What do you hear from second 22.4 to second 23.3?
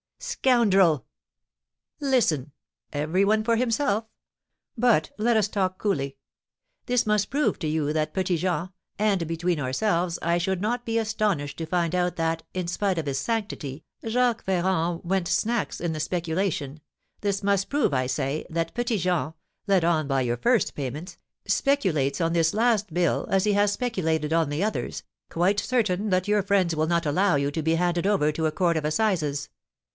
last bill,